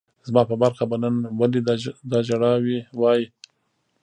زما 0.27 0.41
په 0.49 0.55
برخه 0.63 0.83
به 0.89 0.97
نن 1.03 1.15
ولي 1.39 1.61
دا 2.11 2.19
ژړاوای 2.27 3.21